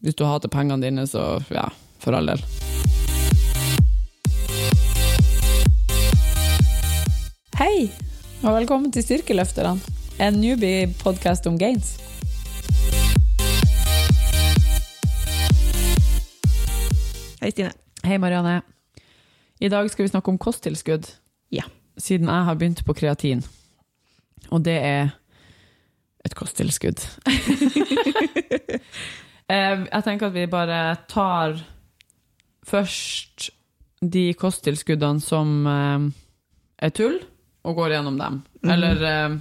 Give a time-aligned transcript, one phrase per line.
[0.00, 2.42] Hvis du hater pengene dine, så ja, for all del.
[7.56, 7.88] Hei,
[8.44, 9.80] og velkommen til Styrkeløfterne,
[10.20, 11.94] en newbie-podkast om gains.
[17.40, 17.72] Hei, Stine.
[18.04, 18.60] Hei, Marianne.
[19.60, 21.08] I dag skal vi snakke om kosttilskudd.
[21.52, 21.64] Ja.
[21.96, 23.40] Siden jeg har begynt på kreatin.
[24.52, 25.16] Og det er
[26.26, 27.00] et kosttilskudd.
[29.46, 31.60] Eh, jeg tenker at vi bare tar
[32.66, 33.50] først
[34.02, 36.08] de kosttilskuddene som eh,
[36.82, 37.20] er tull,
[37.66, 38.40] og går gjennom dem.
[38.62, 38.72] Mm.
[38.74, 39.38] Eller eh,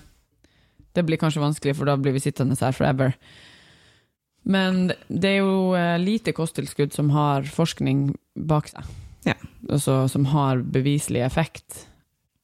[0.96, 3.18] Det blir kanskje vanskelig, for da blir vi sittende her forever.
[4.46, 8.86] Men det er jo lite kosttilskudd som har forskning bak seg.
[9.26, 9.34] Ja.
[9.66, 11.88] Altså som har beviselig effekt.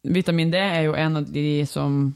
[0.02, 2.16] Vitamin D er jo en av de som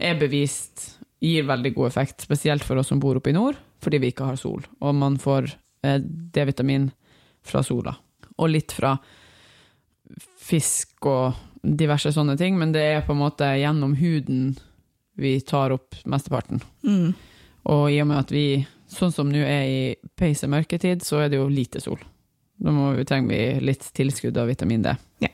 [0.00, 4.00] er bevist gir veldig god effekt, spesielt for oss som bor oppe i nord, fordi
[4.02, 4.64] vi ikke har sol.
[4.80, 5.52] Og man får
[5.86, 6.90] eh, D-vitamin
[7.46, 7.94] fra sola.
[8.36, 8.94] Og litt fra
[10.40, 14.54] fisk og diverse sånne ting, men det er på en måte gjennom huden
[15.20, 16.62] vi tar opp mesteparten.
[16.86, 17.12] Mm.
[17.70, 19.80] Og i og med at vi, sånn som nå er i
[20.16, 22.00] peise mørketid, så er det jo lite sol.
[22.60, 24.94] Da vi, trenger vi litt tilskudd av vitamin D.
[25.24, 25.32] Ja.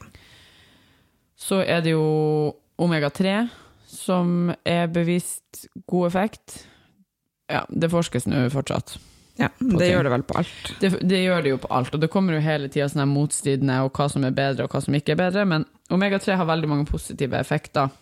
[1.39, 2.07] Så er det jo
[2.83, 3.47] omega-3,
[3.87, 6.59] som er bevist god effekt.
[7.53, 8.97] Ja, det forskes nå fortsatt.
[9.37, 10.71] Ja, det gjør det vel på alt.
[10.81, 13.83] Det, det gjør det jo på alt, og det kommer jo hele tida sånne motstridende
[13.85, 16.71] og hva som er bedre og hva som ikke er bedre, men omega-3 har veldig
[16.73, 17.93] mange positive effekter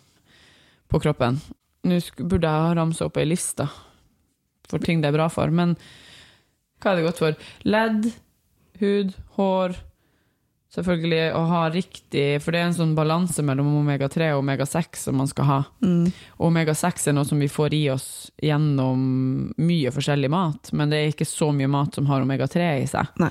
[0.89, 1.41] på kroppen.
[1.85, 3.67] Nå burde jeg ha ramsa opp ei liste
[4.69, 5.75] for ting det er bra for, men
[6.83, 7.37] hva er det godt for?
[7.69, 8.09] Ledd,
[8.81, 9.77] hud, hår
[10.75, 15.19] Selvfølgelig å ha riktig For det er en sånn balanse mellom omega-3 og omega-6 som
[15.21, 15.59] man skal ha.
[15.85, 16.09] Mm.
[16.43, 18.09] Omega-6 er noe som vi får i oss
[18.43, 19.05] gjennom
[19.55, 23.13] mye forskjellig mat, men det er ikke så mye mat som har omega-3 i seg.
[23.23, 23.31] Nei.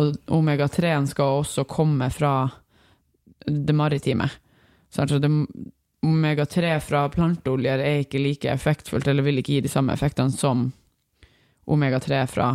[0.00, 2.34] Og omega-3-en skal også komme fra
[3.46, 4.26] det maritime.
[4.90, 5.30] Så altså det,
[6.06, 10.66] omega-3 fra planteoljer er ikke like effektfullt, eller vil ikke gi de samme effektene som
[11.70, 12.50] omega-3 fra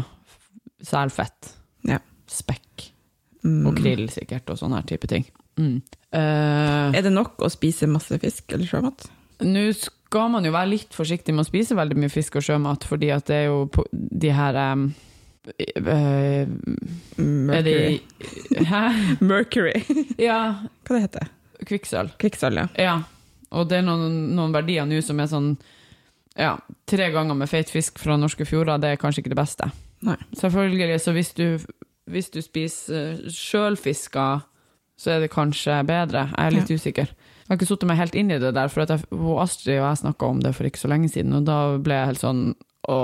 [0.84, 1.56] selfett,
[1.88, 2.00] Ja.
[2.28, 2.65] spekk
[3.46, 3.66] Mm.
[3.70, 5.28] og krill sikkert, og sånne her type ting.
[5.62, 5.78] Mm.
[6.10, 9.08] Uh, Er det nok å spise masse fisk eller sjømat?
[9.46, 12.88] Nå skal man jo være litt forsiktig med å spise veldig mye fisk og sjømat,
[12.90, 14.88] fordi at det er jo på de her um,
[15.60, 16.50] eh, Er De,
[17.22, 18.00] Mercury.
[18.72, 18.84] Hæ?
[19.30, 19.82] Mercury.
[20.18, 20.40] Ja,
[20.88, 21.34] Hva det heter
[21.66, 22.16] kvikksølv.
[22.22, 22.68] Kvikksølv, ja.
[22.82, 22.96] Ja.
[23.56, 25.54] Og det er noen, noen verdier nå som er sånn
[26.36, 26.58] ja,
[26.90, 29.70] tre ganger med feit fisk fra norske fjorder, det er kanskje ikke det beste.
[30.06, 30.18] Nei.
[30.36, 31.46] Selvfølgelig, så hvis du,
[32.12, 34.26] hvis du spiser sjølfiska,
[34.96, 36.28] så er det kanskje bedre.
[36.32, 37.10] Jeg er litt usikker.
[37.46, 39.06] Jeg har ikke satt meg helt inn i det der, for jeg,
[39.42, 42.12] Astrid og jeg snakka om det for ikke så lenge siden, og da ble jeg
[42.14, 42.46] helt sånn
[42.86, 42.96] Å,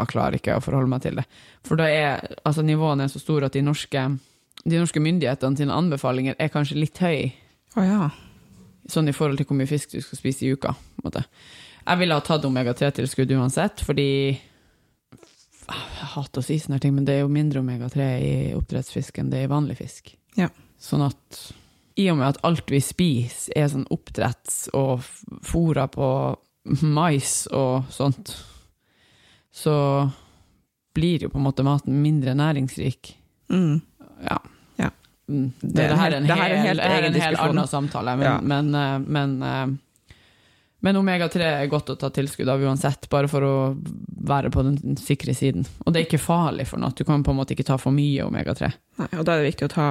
[0.00, 1.26] jeg klarer ikke å forholde meg til det.
[1.68, 4.04] For da er altså nivåene er så store at de norske,
[4.64, 7.34] de norske myndighetene sine anbefalinger er kanskje litt høye
[7.76, 8.06] Å ja.
[8.88, 10.72] sånn i forhold til hvor mye fisk du skal spise i uka.
[11.04, 11.26] måte.
[11.84, 14.08] Jeg ville ha tatt omega-3-tilskudd uansett, fordi
[15.66, 19.30] Jeg hater å si sånne ting, men det er jo mindre omega-3 i oppdrettsfisk enn
[19.32, 20.12] det er i vanlig fisk.
[20.38, 20.48] Ja.
[20.78, 21.40] Sånn at
[21.96, 25.00] i og med at alt vi spiser er sånn oppdretts og
[25.46, 26.08] fôra på
[26.84, 28.34] mais og sånt,
[29.54, 30.10] så
[30.94, 33.14] blir jo på en måte maten mindre næringsrik.
[33.52, 33.80] Mm.
[34.28, 34.38] Ja.
[34.80, 34.90] Ja.
[35.28, 35.50] Mm.
[35.60, 37.42] Det, Det er det, her er en det her er en hel, er en helt
[37.48, 38.36] annen samtale, men, Ja.
[38.40, 39.66] men, men, men, eh,
[40.86, 43.54] men omega-3 er godt å ta tilskudd av uansett, bare for å
[44.06, 45.66] være på den sikre siden.
[45.82, 47.94] Og det er ikke farlig for noe, du kan på en måte ikke ta for
[47.94, 48.70] mye omega-3.
[49.00, 49.86] Nei, og da er det viktig å ta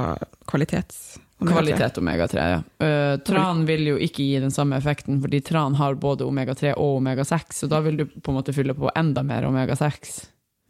[0.48, 1.02] kvalitets...
[1.36, 2.62] Kvalitet omega-3, ja.
[2.80, 7.02] Uh, tran vil jo ikke gi den samme effekten, fordi tran har både omega-3 og
[7.02, 10.16] omega-6, så da vil du på en måte fylle på enda mer omega-6.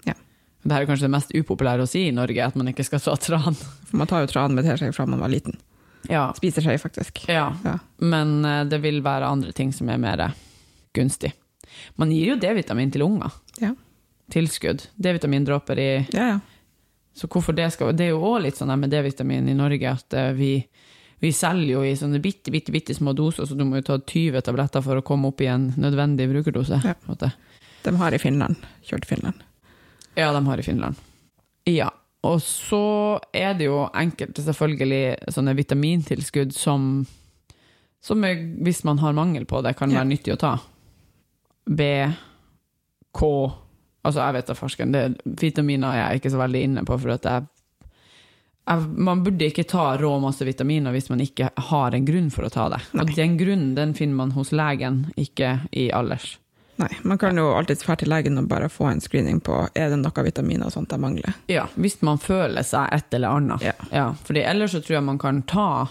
[0.09, 0.17] Ja.
[0.65, 3.13] Det er kanskje det mest upopulære å si i Norge, at man ikke skal ta
[3.21, 3.61] tran.
[3.85, 5.61] For man tar jo tran med teskje fra man var liten.
[6.09, 7.23] Ja, Spiser seg faktisk.
[7.31, 7.47] ja.
[7.63, 7.77] Ja.
[7.97, 10.31] men eh, det vil være andre ting som er mer
[10.95, 11.33] gunstig.
[11.99, 13.31] Man gir jo D-vitamin til unger.
[13.61, 13.73] Ja.
[14.31, 14.87] Tilskudd.
[14.95, 16.39] D-vitamindråper i Ja, ja.
[17.15, 20.13] Så hvorfor det skal Det er jo òg litt sånn med D-vitamin i Norge at
[20.13, 20.51] eh, vi,
[21.23, 23.99] vi selger jo i sånne bitte, bitte, bitte små doser, så du må jo ta
[23.99, 26.81] 20 tabletter for å komme opp i en nødvendig brukerdose.
[26.83, 26.95] Ja.
[27.85, 28.55] De har i Finland.
[28.83, 29.43] Kjørt Finland.
[30.15, 30.95] Ja, de har i Finland.
[31.69, 31.91] Ja.
[32.25, 32.79] Og så
[33.35, 37.05] er det jo enkelte selvfølgelig sånne vitamintilskudd som,
[38.01, 39.99] som er, hvis man har mangel på det, kan Ja.
[40.01, 40.55] være nyttig å ta.
[41.69, 41.81] B,
[43.15, 43.29] K
[44.05, 44.91] Altså, jeg vet da farsken,
[45.41, 47.45] vitaminer er jeg ikke så veldig inne på, for at jeg,
[48.85, 52.51] Man burde ikke ta rå masse vitaminer hvis man ikke har en grunn for å
[52.53, 52.79] ta det.
[52.97, 56.37] Og den grunnen den finner man hos legen, ikke i alders.
[56.75, 59.93] Nei, man kan jo alltid dra til legen og bare få en screening på er
[59.93, 61.37] det noe vitaminer og sånt jeg mangler.
[61.51, 63.63] Ja, hvis man føler seg et eller annet.
[63.93, 64.09] Ja.
[64.27, 65.87] fordi ellers så tror jeg man kan ta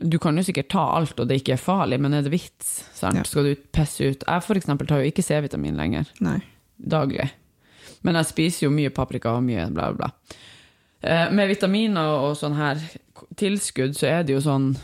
[0.00, 2.72] Du kan jo sikkert ta alt, og det ikke er farlig, men er det vits?
[2.96, 3.20] Sant?
[3.20, 3.22] Ja.
[3.28, 6.08] Skal du pisse ut Jeg for eksempel tar jo ikke C-vitamin lenger.
[6.20, 6.40] Nei.
[6.76, 7.28] daglig.
[8.02, 10.40] Men jeg spiser jo mye paprika og mye bla, bla, bla.
[11.04, 12.80] Eh, med vitaminer og sånn her
[13.36, 14.74] tilskudd, så er det jo sånn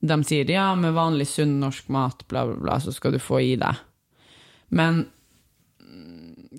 [0.00, 3.42] De sier ja, med vanlig sunn norsk mat, bla, bla, bla, så skal du få
[3.44, 3.82] i deg.
[4.74, 5.04] Men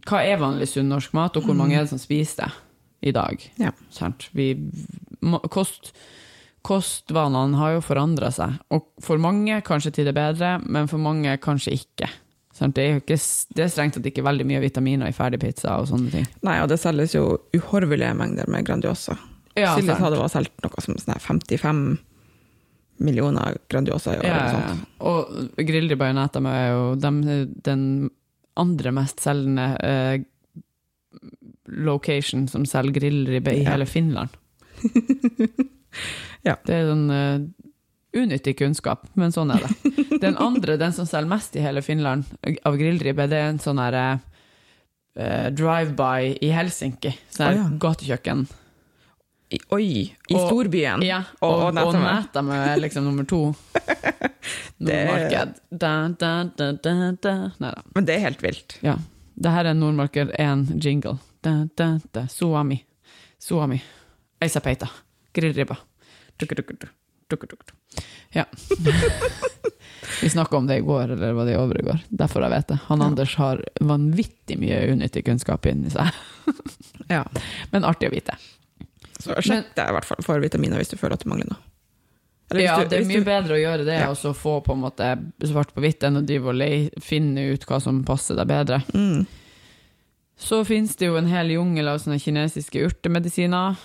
[0.07, 3.13] hva er vanlig sunn norsk mat, og hvor mange er det som spiser det i
[3.15, 3.43] dag?
[3.61, 3.71] Ja.
[3.93, 4.27] Sant?
[4.37, 4.53] Vi,
[5.53, 5.91] kost,
[6.65, 11.33] kostvanene har jo forandra seg, og for mange kanskje til det bedre, men for mange
[11.43, 12.09] kanskje ikke.
[12.55, 12.75] Sant?
[12.77, 13.17] Det er ikke,
[13.55, 16.29] det er strengt tatt ikke veldig mye vitaminer i ferdigpizza og sånne ting.
[16.45, 17.25] Nei, og det selges jo
[17.57, 19.17] uhorvelige mengder med Grandiosa.
[19.57, 21.81] Ja, Silje sa det var solgt noe som sånn her 55
[23.01, 24.27] millioner Grandiosa i år.
[24.29, 24.75] Ja, ja.
[25.09, 27.21] Og grillribba i Netama er jo dem,
[27.65, 27.85] den
[28.59, 30.23] andre mest selgende eh,
[31.81, 34.37] location som selger grillribbe i hele Finland.
[36.41, 36.55] Ja.
[36.65, 37.43] Det er sånn uh,
[38.17, 39.91] unyttig kunnskap, men sånn er det.
[40.23, 42.27] Den andre, den som selger mest i hele Finland
[42.67, 44.17] av grillribbe, det er en sånn eh,
[45.53, 47.13] drive-by i Helsinki.
[47.29, 47.67] Sånn her ja.
[47.85, 48.45] gatekjøkken.
[49.51, 49.85] I, oi,
[50.31, 51.01] i Og- storbyen.
[51.03, 51.93] Ja, Og- og, og.
[51.99, 53.41] Netama er liksom nummer to.
[54.81, 55.53] Nordmarked.
[55.69, 57.33] Da, da, da, da, da.
[57.59, 57.81] Nei da.
[57.95, 58.77] Men det er helt vilt.
[58.81, 58.95] Ja.
[59.41, 61.17] Det her er Nordmarked 1 jingle.
[61.43, 62.25] Da, da, da.
[62.31, 63.81] Peita.
[64.41, 64.89] Eisapeita.
[65.33, 65.77] Grillribba.
[68.33, 68.45] Ja.
[70.21, 71.99] Vi snakka om det i går, eller var det i overgår?
[72.09, 72.79] Derfor jeg vet det.
[72.87, 73.05] Han Ja.
[73.05, 76.09] Anders har vanvittig mye unyttig kunnskap inni seg.
[77.11, 77.25] Ja.
[77.71, 78.37] Men artig å vite.
[79.21, 81.59] Så sjekk deg i hvert fall for vitaminer hvis du føler at du mangler noe.
[82.51, 84.09] Eller Ja, du- det er mye du- bedre å gjøre det, Ja.
[84.09, 85.07] og så få på en måte
[85.47, 88.81] svart på hvitt, enn å drive og lei, finne ut hva som passer deg bedre.
[88.93, 89.25] Mm.
[90.37, 93.77] Så finnes det jo en hel jungel av sånne kinesiske urtemedisiner.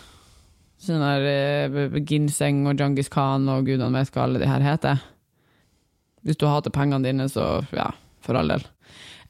[0.83, 5.01] Sånne der eh, ginseng og Djangis Khan og gudene vet hva alle de her heter.
[6.25, 7.91] Hvis du hater pengene dine, så ja,
[8.21, 8.65] for all del.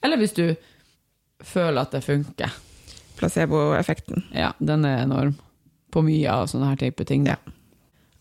[0.02, 0.56] Eller hvis du
[1.42, 2.50] føler at det funker.
[3.18, 4.24] Placeboeffekten.
[4.34, 5.34] Ja, den er enorm.
[5.96, 7.24] På mye av sånne her type ting.
[7.30, 7.38] Ja.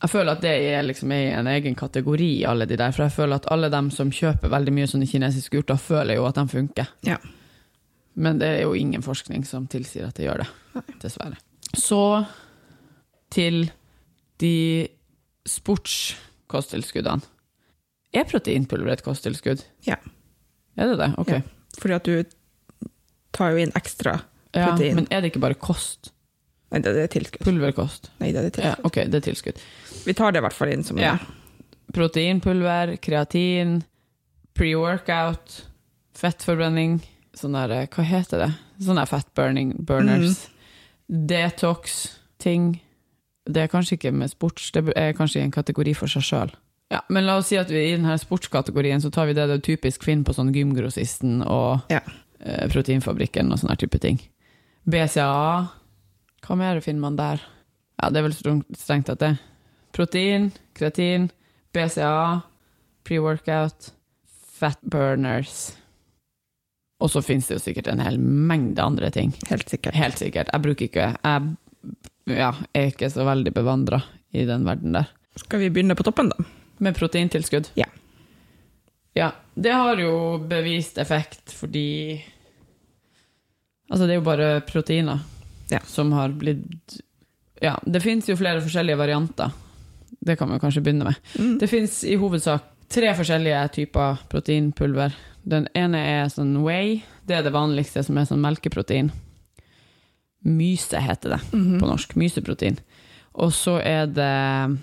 [0.05, 2.93] Jeg føler at det er liksom i en egen kategori, alle de der.
[2.95, 6.27] For jeg føler at alle dem som kjøper veldig mye sånne kinesiske urter, føler jo
[6.29, 6.91] at de funker.
[7.07, 7.17] Ja.
[8.15, 10.49] Men det er jo ingen forskning som tilsier at det gjør det.
[11.01, 11.39] Dessverre.
[11.75, 12.23] Så
[13.33, 13.65] til
[14.39, 14.87] de
[15.49, 17.25] sportskosttilskuddene.
[18.15, 19.65] Er proteinpulver et kosttilskudd?
[19.87, 19.97] Ja.
[20.79, 21.11] Er det det?
[21.19, 21.33] Ok.
[21.35, 21.41] Ja.
[21.81, 22.23] Fordi at du
[23.35, 24.21] tar jo inn ekstra
[24.53, 24.87] protein.
[24.87, 26.13] Ja, men er det ikke bare kost?
[26.71, 27.43] Nei, det er tilskudd.
[27.45, 28.09] Pulverkost?
[28.19, 28.65] Nei, det er tilskudd.
[28.65, 29.59] Ja, ok, det er tilskudd.
[30.05, 31.17] Vi tar det i hvert fall inn som Ja.
[31.93, 33.83] Proteinpulver, kreatin,
[34.57, 35.61] pre-workout,
[36.17, 36.97] fettforbrenning,
[37.37, 38.49] sånn der, hva heter det?
[38.83, 40.47] Sånne der fat burning, burners.
[41.55, 42.79] Detox-ting.
[43.45, 46.53] Det er kanskje ikke med sports, det er kanskje i en kategori for seg sjøl.
[46.91, 49.57] Ja, men la oss si at vi i denne sportskategorien så tar vi det du
[49.65, 51.99] typisk finner på sånn Gymgrossisten og Ja.
[52.41, 54.19] eh, Proteinfabrikken og sånne type ting.
[54.87, 55.67] BCAA,
[56.45, 57.41] hva mer finner man der?
[58.01, 59.31] Ja, det er vel strengt tatt det.
[59.95, 61.29] Protein, kreatin,
[61.73, 62.41] BCA,
[63.07, 63.91] pre-workout,
[64.59, 65.73] fat burners.
[67.03, 69.33] Og så finnes det jo sikkert en hel mengde andre ting.
[69.49, 69.97] Helt sikkert.
[69.97, 70.51] Helt sikkert.
[70.51, 74.01] Jeg bruker ikke Jeg ja, er ikke så veldig bevandra
[74.33, 75.11] i den verden der.
[75.39, 76.45] Skal vi begynne på toppen, da?
[76.83, 77.69] Med proteintilskudd?
[77.79, 77.87] Ja.
[79.15, 82.21] Ja, det har jo bevist effekt fordi
[83.85, 85.19] Altså, det er jo bare proteiner
[85.71, 85.79] Ja.
[85.85, 86.99] som har blitt
[87.61, 89.51] Ja, det fins jo flere forskjellige varianter.
[90.21, 91.15] Det kan vi kanskje begynne med.
[91.39, 91.57] Mm.
[91.59, 95.13] Det fins i hovedsak tre forskjellige typer proteinpulver.
[95.43, 96.99] Den ene er sånn whey.
[97.25, 99.11] Det er det vanligste, som er sånn melkeprotein.
[100.45, 101.79] Myse heter det Mhm.
[101.79, 102.13] på norsk.
[102.15, 102.77] Myseprotein.
[103.33, 104.77] Og så er det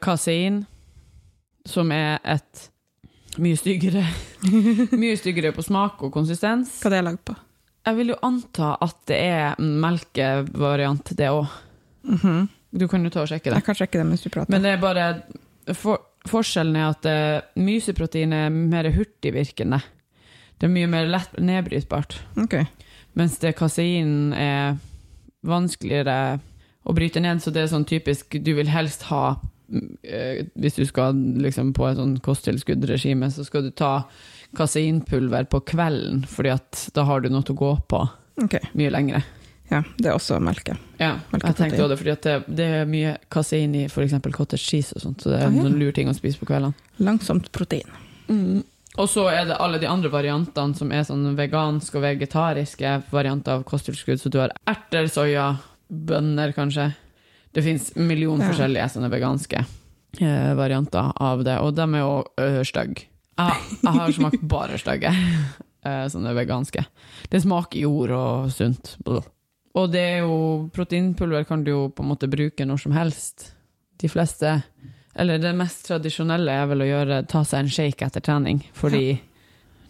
[0.00, 0.66] kasein,
[1.66, 2.68] som er et
[3.38, 4.04] mye styggere
[4.92, 6.80] Mye styggere på smak og konsistens.
[6.82, 7.34] Hva det er lagd på?
[7.84, 11.48] Jeg vil jo anta at det er melkevariant, det òg.
[12.08, 12.48] Mhm.
[12.74, 13.60] Du kan jo ta og sjekke det.
[13.60, 14.50] Jeg kan sjekke det mens du prater.
[14.50, 15.04] Men det er bare
[15.78, 19.78] for, Forskjellen er at uh, myseprotein er mer hurtigvirkende.
[20.58, 22.16] Det er mye mer lett nedbrytbart.
[22.40, 22.64] Okay.
[23.14, 24.78] Mens det kasein er
[25.46, 26.40] vanskeligere
[26.84, 30.84] å bryte ned, så det er sånn typisk Du vil helst ha mm, Hvis du
[30.86, 34.04] skal liksom på et sånn kosttilskuddregime, så skal du ta
[34.54, 38.02] kaseinpulver på kvelden, fordi at da har du noe å gå på
[38.44, 38.68] okay.
[38.78, 39.24] mye lengre.
[39.72, 40.76] Ja, det er også melke.
[41.00, 44.14] Ja, jeg tenkte også det, fordi det, det er mye kasein i f.eks.
[44.36, 45.64] cottage cheese og sånt, så det er Ah, ja.
[45.64, 46.76] noen lur ting å spise på kveldene.
[47.02, 47.88] Langsomt protein.
[48.28, 48.62] Mm.
[48.94, 53.58] Og så er det alle de andre variantene som er sånn veganske og vegetariske varianter
[53.58, 54.20] av kosttilskudd.
[54.22, 55.48] Så du har erter, soya,
[55.88, 56.92] bønner kanskje.
[57.54, 58.48] Det fins millioner million Ja.
[58.50, 59.64] forskjellige sånne veganske
[60.20, 63.06] eh, varianter av det, og de er jo uh, stygge.
[63.38, 65.10] Jeg, jeg har smakt bare stygge,
[65.86, 66.84] eh, sånne veganske.
[67.30, 68.96] Det smaker jord og sunt.
[69.74, 73.52] Og det er jo Proteinpulver kan du jo på en måte bruke når som helst.
[73.98, 74.62] De fleste
[75.14, 79.20] Eller det mest tradisjonelle er vel å gjøre, ta seg en shake etter trening, fordi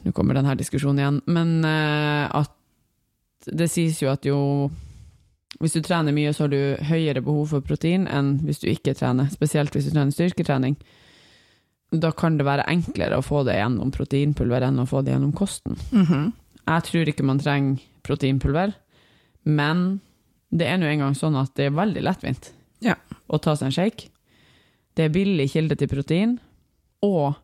[0.04, 2.50] Nå kommer denne diskusjonen igjen, men eh, at
[3.48, 4.68] det sies jo at jo
[5.60, 8.94] Hvis du trener mye, så har du høyere behov for protein enn hvis du ikke
[8.98, 10.76] trener, spesielt hvis du trener styrketrening.
[11.94, 15.32] Da kan det være enklere å få det gjennom proteinpulver enn å få det gjennom
[15.36, 15.76] kosten.
[15.92, 16.32] Mhm.
[16.66, 18.72] Jeg tror ikke man trenger proteinpulver,
[19.44, 20.00] men
[20.50, 22.94] det er nå engang sånn at det er veldig lettvint Ja.
[23.28, 24.08] å ta seg en shake.
[24.96, 26.38] Det er billig kilde til protein,
[27.02, 27.36] og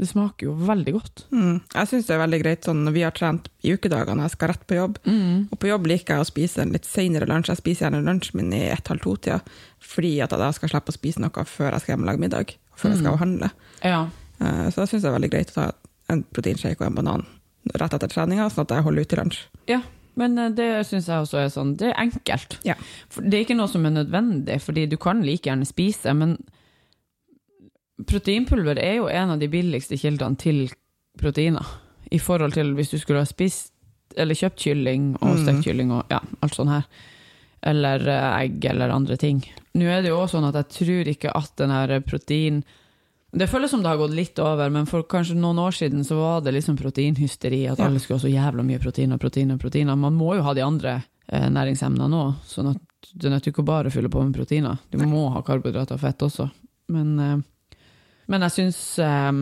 [0.00, 1.20] det smaker jo veldig godt.
[1.30, 1.60] Mm.
[1.74, 4.50] Jeg syns det er veldig greit sånn når vi har trent i ukedagene, jeg skal
[4.50, 4.96] rett på jobb.
[5.06, 7.52] Og på jobb liker jeg å spise en litt senere lunsj.
[7.52, 9.38] Jeg spiser gjerne lunsjen min i ett-halv to-tida,
[9.78, 12.24] fordi at jeg da skal slippe å spise noe før jeg skal hjem og lage
[12.26, 13.50] middag, før før jeg skal handle.
[13.86, 14.00] Ja.
[14.40, 15.66] Eh, Så jeg syns det er veldig greit å ta
[16.10, 17.26] en proteinshake og en banan
[17.80, 19.44] rett etter treninga, sånn at jeg holder ut til lunsj.
[19.70, 19.80] ja.
[20.16, 22.58] Men eh, det syns jeg også er sånn, det er enkelt.
[22.62, 22.76] Ja.
[23.16, 26.36] Det er ikke noe som er nødvendig, fordi du kan like gjerne spise, men
[28.02, 30.66] proteinpulver er jo en av de billigste kildene til
[31.20, 31.66] proteiner.
[32.12, 33.70] I forhold til hvis du skulle ha spist
[34.16, 35.42] eller kjøpt kylling og Mm.
[35.44, 36.84] stekt kylling og ja, alt sånt her.
[37.62, 39.42] Eller eh, egg eller andre ting.
[39.74, 42.64] Nå er det jo også sånn at jeg tror ikke at den her protein
[43.34, 46.14] Det føles som det har gått litt over, men for kanskje noen år siden så
[46.14, 49.58] var det liksom proteinhysteri, at alle skulle ha så jævla mye protein og protein og
[49.58, 49.96] proteiner.
[49.98, 53.64] Man må jo ha de andre eh, næringsemnene òg, sånn at du nødt til ikke
[53.64, 54.78] å bare fylle på med proteiner.
[54.92, 56.46] Du må ha karbohydrater og fett også.
[56.94, 57.36] Men, eh,
[58.26, 59.32] men jeg syns eh,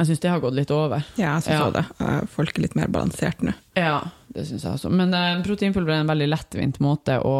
[0.00, 1.02] jeg syns det har gått litt over.
[1.20, 1.70] Ja, jeg syns Ja.
[1.70, 1.84] det.
[2.00, 3.52] Eh, Folk er litt mer balansert nå.
[3.76, 3.98] Ja,
[4.32, 4.90] det syns jeg også.
[4.90, 7.36] Men eh, proteinpulver er en veldig lettvint måte å,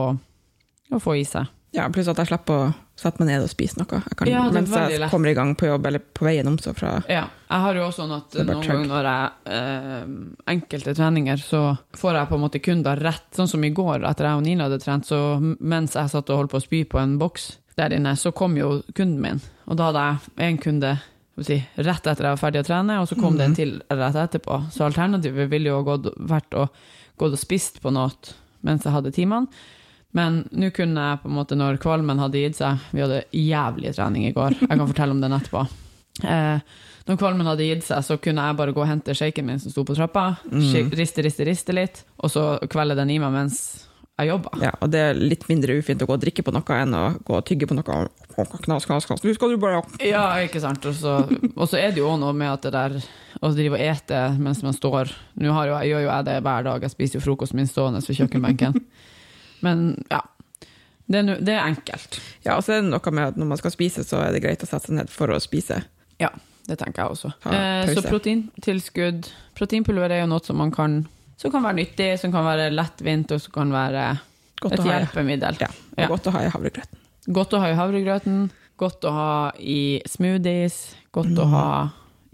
[0.93, 1.47] å få i seg.
[1.73, 4.01] Ja, pluss at jeg slipper å sette meg ned og spise noe.
[4.03, 5.09] Jeg kan, Ja, mens jeg lett.
[5.13, 7.85] kommer i gang på jobb, eller på veien om så fra Ja, jeg har jo
[7.87, 10.09] også sånn at noen ganger når jeg eh,
[10.51, 13.31] enkelte treninger, så får jeg på en måte kunder rett.
[13.39, 16.43] Sånn som i går, etter jeg og Nina hadde trent, så mens jeg satt og
[16.43, 19.41] holdt på å spy på en boks der inne, så kom jo kunden min.
[19.71, 20.05] Og da hadde
[20.41, 20.95] jeg en kunde
[21.47, 24.19] si, rett etter jeg var ferdig å trene, og så kom det en til rett
[24.19, 24.63] etterpå.
[24.75, 26.67] Så alternativet ville jo gått, vært å
[27.21, 28.13] gått og spist på noe
[28.67, 29.49] mens jeg hadde timene.
[30.17, 33.93] Men nå kunne jeg på en måte, når kvalmen hadde gitt seg Vi hadde jævlig
[33.95, 35.63] trening i går, jeg kan fortelle om den etterpå.
[36.27, 39.63] Eh, når kvalmen hadde gitt seg, så kunne jeg bare gå og hente shaken min
[39.63, 40.91] som sto på trappa, mm.
[40.99, 43.61] riste, riste, riste litt, og så kvelde den i meg mens
[44.21, 44.63] jeg jobber.
[44.63, 47.05] Ja, og det er litt mindre ufint å gå og drikke på noe enn å
[47.27, 48.01] gå og tygge på noe.
[48.31, 49.25] Knas, knas, knas.
[49.25, 50.85] Nå skal du bare Ja, ikke sant.
[50.87, 52.99] Og så, er det jo noe med at det der
[53.41, 56.37] å drive og ete mens man står Nå har jo, jeg gjør jo jeg det
[56.45, 58.77] hver dag, jeg spiser jo frokosten min stående ved kjøkkenbenken.
[59.67, 60.23] Men ja.
[61.11, 62.21] Det er, det er enkelt.
[62.45, 64.45] Ja, og så er det noe med at når man skal spise, så er det
[64.45, 65.81] greit å sette seg ned for å spise.
[66.23, 66.31] Ja,
[66.69, 67.33] det tenker jeg også.
[67.51, 69.27] Eh, så proteintilskudd
[69.59, 71.01] Proteinpulver er jo noe som man kan
[71.41, 74.09] Som kan være nyttig, som kan være lettvint, og som kan være
[74.61, 75.57] Godt et hjelpemiddel.
[75.63, 76.09] Ja, Ja.
[76.11, 76.99] godt å ha i havregrøten.
[77.33, 80.77] Godt å ha i havregrøten, godt å ha i smoothies,
[81.13, 81.65] godt å ha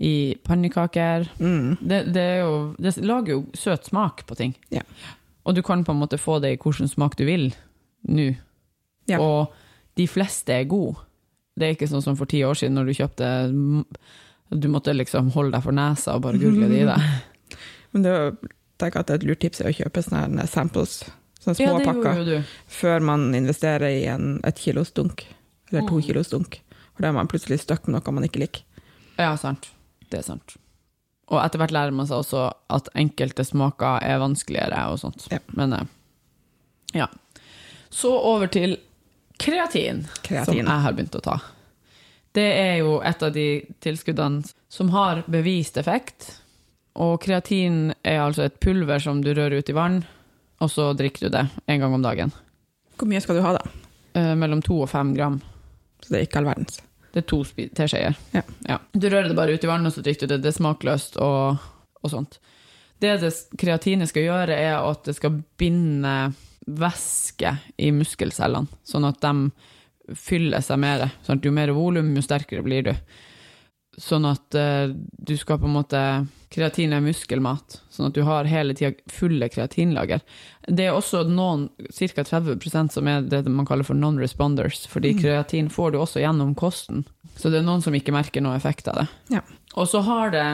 [0.03, 1.29] i pannekaker.
[1.39, 1.77] Mm.
[1.81, 4.57] Det, det, jo, det lager jo søt smak på ting.
[4.75, 4.83] Ja.
[5.47, 7.53] Og du kan på en måte få det i hvilken smak du vil
[8.11, 8.33] nå.
[9.07, 9.21] Ja.
[9.23, 9.55] Og
[9.97, 10.99] de fleste er gode.
[11.57, 13.29] Det er ikke sånn som for ti år siden når du kjøpte
[14.53, 17.07] Du måtte liksom holde deg for nesa og bare gurgle det i deg.
[17.95, 18.17] Men det
[18.79, 20.99] tenker at et lurt tips er å kjøpe sånne samples,
[21.41, 25.25] sånne små ja, pakker, før man investerer i en, et kilos dunk,
[25.71, 26.05] eller to Mm.
[26.07, 26.61] kilos dunk.
[26.95, 28.63] For da er man plutselig stuck med noe man ikke liker.
[29.19, 29.69] Ja, sant.
[30.11, 30.57] Det er sant.
[31.29, 35.27] Og etter hvert lærer man seg også at enkelte smaker er vanskeligere og sånt.
[35.33, 35.41] Ja.
[35.59, 35.87] Men eh,
[36.95, 37.09] ja.
[37.91, 38.77] Så over til
[39.39, 40.45] kreatin, Kreatin.
[40.45, 41.41] som jeg har begynt å ta.
[42.37, 46.39] Det er jo et av de tilskuddene som har bevist effekt.
[47.03, 50.01] Og kreatin er altså et pulver som du rører ut i vann,
[50.65, 52.33] og så drikker du det en gang om dagen.
[52.97, 53.65] Hvor mye skal du ha da?
[54.17, 55.39] Eh, mellom to og fem gram.
[56.01, 56.81] Så det er ikke all verdens.
[57.13, 57.43] Det er to
[57.77, 58.17] teskjeer.
[58.33, 58.79] Ja.
[58.93, 60.43] Du rører det bare ut i vann, og så drikker du det.
[60.45, 61.63] Det er smakløst og,
[62.03, 62.41] og sånt.
[63.01, 66.17] Det det kreatinet skal gjøre, er at det skal binde
[66.67, 71.07] væske i muskelcellene, sånn at de fyller seg mer.
[71.27, 72.93] Sånn jo mer volum, jo sterkere blir du.
[73.97, 76.01] Sånn at eh, du skal på en måte
[76.53, 80.23] Kreatin er muskelmat, sånn at du har hele tida fulle kreatinlager.
[80.65, 82.23] Det er også noen, ca.
[82.25, 87.03] 30% som er det man kaller for non-responders, fordi kreatin får du også gjennom kosten.
[87.37, 89.07] Så det er noen som ikke merker noe effekt av det.
[89.35, 89.43] Ja.
[89.75, 90.47] Og så har det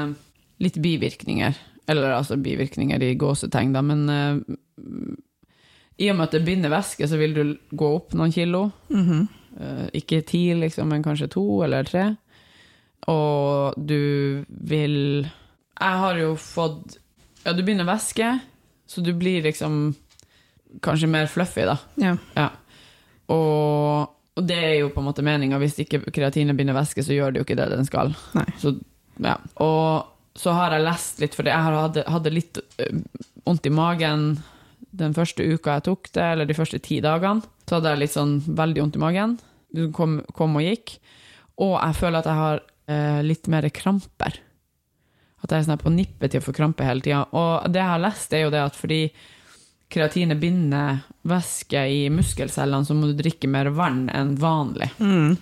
[0.64, 1.60] litt bivirkninger.
[1.92, 4.40] Eller altså bivirkninger i gåsetegn, da, men eh,
[6.02, 8.70] i og med at det binder væske, så vil du gå opp noen kilo.
[8.90, 9.22] Mhm.
[9.60, 12.14] Eh, ikke ti, liksom, men kanskje to eller tre.
[13.10, 16.98] Og du vil Jeg har jo fått
[17.42, 18.36] Ja, du binder væske,
[18.86, 19.94] så du blir liksom
[20.82, 21.74] kanskje mer fluffy, da.
[22.00, 22.12] Ja.
[22.38, 22.46] Ja.
[23.34, 25.58] Og, og det er jo på en måte meninga.
[25.60, 28.14] Hvis ikke kreatinet binder væske, så gjør det jo ikke det den skal.
[28.38, 28.46] Nei.
[28.62, 28.76] Så,
[29.20, 29.34] ja.
[29.60, 32.88] Og så har jeg lest litt, for jeg hadde, hadde litt ø,
[33.44, 34.26] vondt i magen
[34.92, 37.44] den første uka jeg tok det, eller de første ti dagene.
[37.66, 39.38] Så hadde jeg litt sånn veldig vondt i magen.
[39.72, 40.98] Det kom, kom og gikk.
[41.64, 42.71] Og jeg føler at jeg har eh,
[43.26, 44.38] litt mer kramper.
[45.42, 47.24] At jeg er sånn på nippet til å få krampe hele tida.
[47.34, 49.00] Og det jeg har lest, er jo det at fordi
[49.92, 54.88] kreatinet binder væske i muskelcellene, så må du drikke mer vann enn vanlig.
[55.02, 55.34] Mm.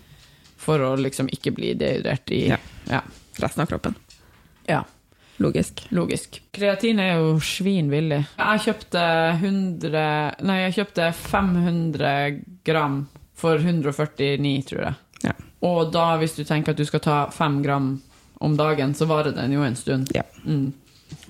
[0.61, 2.57] For å liksom ikke bli dehydrert i Ja.
[2.91, 3.03] ja.
[3.41, 3.95] Resten av kroppen.
[4.69, 4.83] ja.
[5.41, 5.87] Logisk.
[5.97, 6.35] Logisk.
[6.53, 8.19] Kreatin er jo svinvillig.
[8.37, 9.05] Jeg kjøpte
[9.41, 10.03] 100
[10.45, 12.99] Nei, jeg kjøpte 500 gram
[13.41, 14.99] for 149, tror jeg.
[15.25, 15.33] Ja.
[15.63, 17.91] Og da, hvis du tenker at du skal ta fem gram
[18.41, 20.09] om dagen, så varer den jo en stund.
[20.17, 20.23] Ja.
[20.47, 20.73] Mm.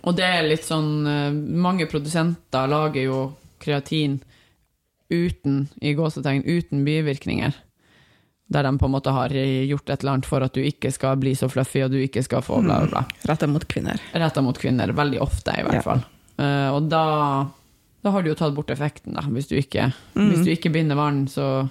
[0.05, 3.21] Og det er litt sånn eh, Mange produsenter lager jo
[3.61, 4.21] kreatin
[5.11, 7.53] uten, i gåsetegn, uten bivirkninger.
[8.51, 11.17] Der de på en måte har gjort et eller annet for at du ikke skal
[11.23, 13.99] bli så fluffy, og du ikke skal få bla, bla, bla Retta mot kvinner.
[14.15, 15.83] retta mot kvinner, veldig ofte i hvert Ja.
[15.87, 16.03] fall.
[16.41, 17.05] Uh, og da,
[18.03, 19.23] da har du jo tatt bort effekten, da.
[19.23, 20.31] Hvis du ikke, Mm.
[20.33, 21.69] hvis du ikke binder vann, så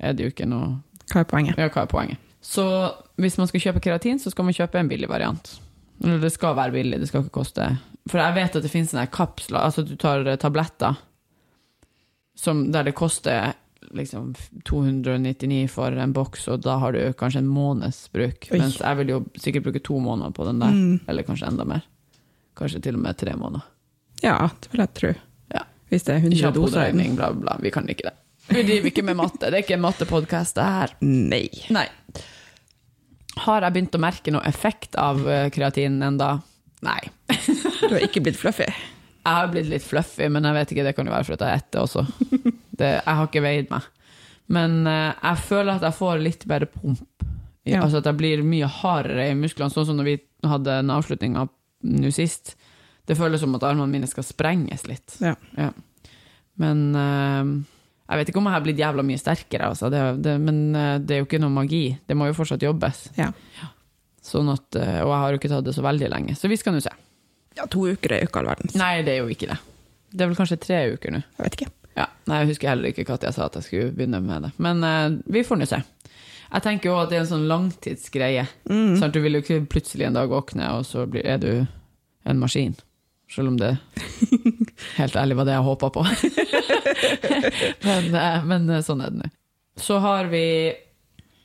[0.00, 0.80] er det jo ikke noe
[1.10, 1.58] Hva er poenget?
[1.58, 2.18] Ja, hva er poenget?
[2.40, 2.64] Så
[3.20, 5.50] hvis man skal kjøpe keratin, så skal man kjøpe en billig variant.
[6.02, 7.66] Eller det skal være billig, det skal ikke koste
[8.08, 10.96] For jeg vet at det finnes sånne kapsler, altså du tar eh, tabletter
[12.40, 13.52] som, der det koster
[13.92, 14.30] liksom
[14.64, 18.46] 299 for en boks, og da har du kanskje en måneds bruk.
[18.52, 18.60] Oi.
[18.62, 21.00] Mens jeg vil jo sikkert bruke to måneder på den der, Mm.
[21.08, 21.82] eller kanskje enda mer.
[22.56, 23.62] Kanskje til og med tre måneder.
[24.22, 25.12] Ja, det vil jeg tro.
[25.54, 25.62] Ja.
[25.90, 26.92] Hvis det er 100 doser.
[27.16, 27.56] bla, bla.
[27.60, 28.14] Vi kan ikke det.
[28.50, 29.46] Vi driver ikke med matte.
[29.48, 30.94] Det er ikke en mattepodkast, det her.
[31.06, 31.46] Nei.
[31.74, 31.86] Nei.
[33.46, 36.32] Har jeg begynt å merke noe effekt av kreatinen kreatin enda?
[36.86, 37.00] Nei.
[37.80, 38.66] Du har ikke blitt fluffy.
[39.20, 41.42] Jeg har blitt litt fluffy, men jeg vet ikke, det kan jo være for at
[41.46, 42.04] jeg etter også.
[42.80, 43.88] Det, jeg har ikke veid meg.
[44.50, 47.26] Men eh, jeg føler at jeg får litt bedre pump.
[47.68, 47.82] Ja.
[47.84, 50.14] Altså at jeg blir mye hardere i musklene, sånn som når vi
[50.48, 51.50] hadde en avslutning av
[51.84, 52.54] nå sist.
[53.06, 55.18] Det føles som at armene mine skal sprenges litt.
[55.20, 55.34] Ja.
[56.60, 57.52] Men eh,
[58.10, 59.90] jeg vet ikke om jeg har blitt jævla mye sterkere, altså.
[59.92, 61.84] det, det, men eh, det er jo ikke noe magi.
[62.06, 63.04] Det må jo fortsatt jobbes.
[63.14, 63.30] Ja.
[64.26, 66.58] Sånn at, eh, og jeg har jo ikke tatt det så veldig lenge, så vi
[66.58, 66.92] skal nå se.
[67.58, 68.74] ja, to uker er jo ikke all verdens.
[68.78, 69.60] Nei, det er jo ikke det.
[70.10, 71.22] Det er vel kanskje tre uker nå.
[71.38, 71.70] Jeg vet ikke.
[72.00, 74.52] Ja, nei, Jeg husker heller ikke når jeg sa at jeg skulle begynne med det.
[74.62, 75.80] Men uh, vi får nå se.
[76.50, 78.46] Jeg tenker jo at det er en sånn langtidsgreie.
[78.66, 78.94] Mm.
[78.98, 81.52] Sånn at Du vil jo ikke plutselig en dag våkne, og så blir, er du
[82.26, 82.74] en maskin.
[83.30, 83.76] Selv om det
[84.98, 86.06] helt ærlig var det jeg håpa på.
[87.86, 89.30] men, eh, men eh, sånn er det nå.
[89.80, 90.44] Så har vi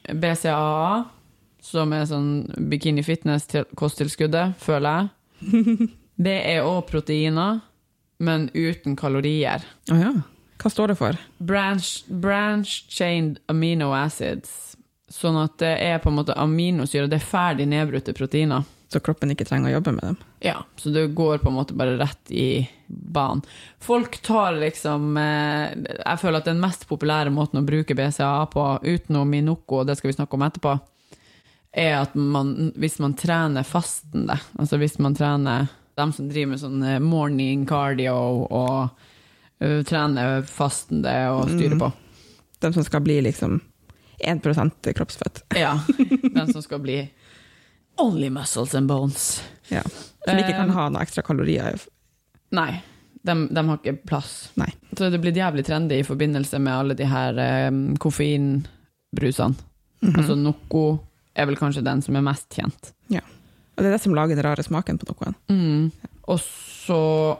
[0.10, 1.04] BCAA,
[1.64, 2.32] som er sånn
[2.72, 5.88] bikini fitness-kosttilskuddet, føler jeg.
[6.16, 7.58] Det er òg proteiner,
[8.24, 9.66] men uten kalorier.
[9.92, 10.14] Å ja.
[10.62, 11.18] Hva står det for?
[11.44, 14.78] Branch, branch chained amino acids.
[15.12, 18.64] Sånn at det er på en måte aminosyre, det er ferdig nedbrutte proteiner.
[18.96, 20.18] Så kroppen ikke trenger å jobbe med dem.
[20.40, 23.42] Ja, så det går på en måte bare rett i banen.
[23.84, 28.64] Folk tar liksom eh, Jeg føler at den mest populære måten å bruke BCAA på,
[28.86, 30.78] utenom Minoko, og det skal vi snakke om etterpå,
[31.76, 35.68] er at man, hvis man trener fastende, altså hvis man trener
[36.00, 38.16] dem som driver med sånn eh, morning cardio
[38.48, 38.80] og
[39.60, 41.92] uh, trener fastende og styrer på.
[42.64, 43.60] De som skal bli liksom
[44.24, 45.44] 1% kroppsfett.
[45.60, 45.82] Ja,
[46.40, 47.02] dem som skal bli
[47.98, 49.42] only muscles and bones.
[49.70, 49.82] Ja.
[50.26, 51.80] Som ikke kan Eh, ha noe ekstra kalorier.
[52.52, 52.82] Nei,
[53.24, 54.52] de, de har ikke plass.
[54.56, 54.70] Nei.
[54.98, 59.56] Så det blir jævlig trendy i forbindelse med alle de her um, koffeinbrusene.
[60.02, 60.16] Mhm.
[60.20, 60.84] Altså Noco
[61.36, 62.92] er vel kanskje den som er mest kjent.
[63.12, 63.22] Ja.
[63.76, 65.36] Og det er det som lager den rare smaken på Nocoen.
[65.50, 65.92] Mm.
[66.28, 67.38] Og så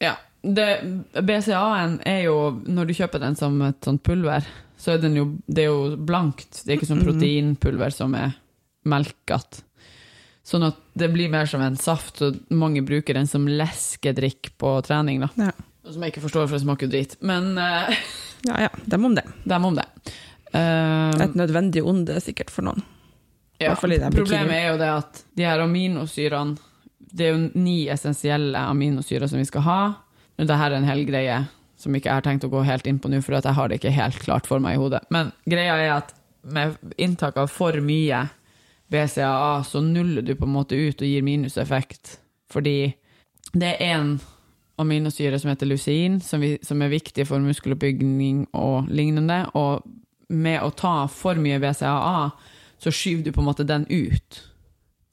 [0.00, 0.16] Ja.
[0.44, 2.34] BCA-en er jo,
[2.66, 4.44] når du kjøper den som et sånt pulver,
[4.78, 6.62] så er den jo, det er jo blankt.
[6.64, 7.08] Det er ikke sånn Mhm.
[7.08, 8.34] proteinpulver som er
[8.86, 9.62] melket.
[10.48, 14.70] Sånn at det blir mer som en saft, og mange bruker den som leskedrikk på
[14.86, 15.20] trening.
[15.26, 15.28] da.
[15.36, 15.50] Ja.
[15.88, 17.16] Som jeg ikke forstår, for det smaker jo drit.
[17.24, 17.90] Men uh,
[18.48, 18.70] Ja, ja.
[18.88, 19.24] Dem om det.
[19.44, 19.84] dem om det.
[20.54, 22.80] Uh, Et nødvendig onde sikkert for noen.
[23.60, 26.56] ja, problemet er jo det at de her aminosyrene
[27.10, 29.80] Det er jo ni essensielle aminosyrer som vi skal ha.
[30.38, 31.38] Men det er en hel greie
[31.78, 33.78] som ikke jeg har tenkt å gå helt inn på nå, for jeg har det
[33.80, 35.00] ikke helt klart for meg i hodet.
[35.14, 38.28] Men greia er at med inntak av for mye
[38.90, 42.16] BCAA, så nuller du på en måte ut og gir minuseffekt.
[42.50, 42.94] Fordi
[43.52, 44.14] det er en
[44.78, 49.42] aminosyre som heter lusein, som, vi, som er viktig for muskeloppbygging og lignende.
[49.58, 49.82] Og
[50.30, 52.30] med å ta for mye BCAA,
[52.78, 54.42] så skyver du på en måte den ut.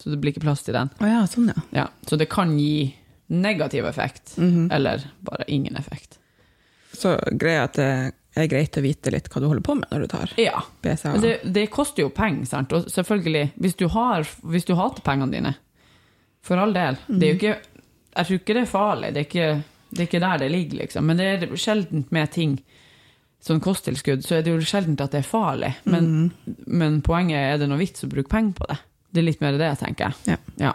[0.01, 0.91] Så det blir ikke plass til den.
[1.01, 1.63] Oh ja, sånn ja.
[1.73, 2.93] Ja, så det kan gi
[3.33, 4.67] negativ effekt, Mhm.
[4.71, 6.19] eller bare ingen effekt.
[6.93, 10.03] Så greia at det er greit å vite litt hva du holder på med når
[10.03, 11.13] du tar Ja, BCA.
[11.23, 12.73] det, det koster jo penger, sant?
[12.75, 15.53] Og selvfølgelig, hvis du, har, hvis du hater pengene dine,
[16.45, 17.55] for all del, det er jo ikke,
[18.15, 19.47] jeg tror ikke det er farlig, det er ikke,
[19.91, 21.07] det er ikke der det ligger, liksom.
[21.09, 22.57] Men det er sjeldent med ting,
[23.45, 25.71] som kosttilskudd, så er det jo sjeldent at det er farlig.
[25.85, 26.31] Men,
[26.65, 28.77] men poenget er, er det noe vits å bruke penger på det?
[29.13, 30.39] Det er litt mer det, tenker jeg.
[30.59, 30.71] Ja.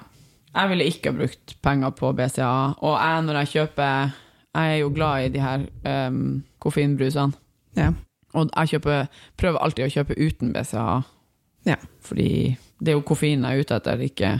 [0.54, 2.52] Jeg ville ikke ha brukt penger på BCA.
[2.82, 4.14] Og jeg, når jeg kjøper
[4.50, 5.66] Jeg er jo glad i de her
[6.08, 6.22] um,
[6.62, 7.36] koffeinbrusene.
[7.78, 7.92] Ja.
[8.38, 9.08] Og jeg kjøper,
[9.40, 11.00] prøver alltid å kjøpe uten BCA.
[11.68, 11.76] Ja.
[12.06, 14.30] Fordi det er jo koffeinen jeg er ute etter, ikke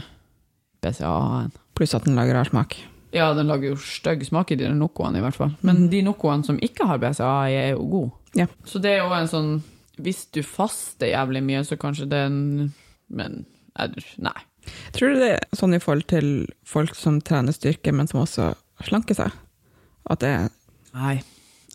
[0.81, 1.51] BCA-en.
[1.77, 2.77] Pluss at den lager rar smak.
[3.11, 5.51] Ja, den lager jo stygg smak i de Nocoene, i hvert fall.
[5.67, 8.13] Men de Nocoene som ikke har BCA, er jo gode.
[8.39, 8.47] Ja.
[8.65, 9.49] Så det er jo en sånn
[10.01, 12.69] Hvis du faster jævlig mye, så kanskje det er en
[13.11, 13.41] Men
[14.23, 14.37] nei.
[14.95, 16.29] Tror du det er sånn i forhold til
[16.67, 18.53] folk som trener styrke, men som også
[18.87, 19.35] slanker seg?
[20.09, 20.31] At det
[20.95, 21.21] Nei.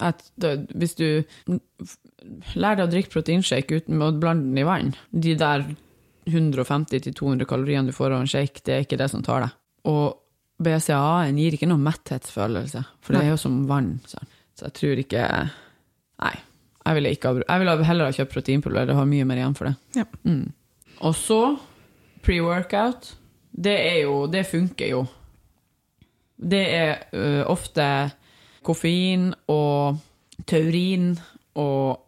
[0.05, 1.07] At, da, hvis du
[2.55, 5.63] lærer deg å drikke proteinshake uten å blande den i vann De der
[6.27, 9.53] 150-200 kaloriene du får av en shake, det er ikke det som tar deg.
[9.87, 10.17] Og
[10.59, 13.93] BCAA-en gir ikke noe metthetsfølelse, for det er jo som vann.
[14.11, 14.33] sant?
[14.57, 15.23] Så jeg tror ikke
[16.17, 16.35] Nei.
[16.87, 19.57] Jeg ville, ikke ha, jeg ville heller ha kjøpt proteinpulver, det har mye mer igjen
[19.59, 19.75] for det.
[19.99, 20.05] Ja.
[20.23, 20.53] Mm.
[21.05, 21.41] Og så
[22.27, 23.13] pre-workout.
[23.51, 25.07] Det er jo Det funker jo.
[26.37, 27.85] Det er ø, ofte
[28.67, 30.01] koffein og
[30.49, 31.13] taurin
[31.57, 32.01] og,